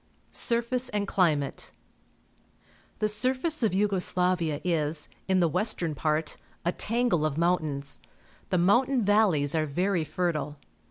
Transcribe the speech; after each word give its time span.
Surface 0.31 0.89
and 0.89 1.07
Climate.— 1.07 1.71
The 2.97 3.05
siuface 3.05 3.61
of 3.61 3.73
Yugo 3.73 4.01
Sla\ia 4.01 4.59
is, 4.63 5.07
in 5.27 5.41
the 5.41 5.47
western 5.47 5.93
part, 5.93 6.37
a 6.65 6.71
tangle 6.71 7.23
of 7.23 7.37
mountains. 7.37 7.99
The 8.49 8.57
mountain 8.57 9.05
valleys 9.05 9.53
are 9.53 9.67
very 9.67 10.03
fertile. 10.03 10.57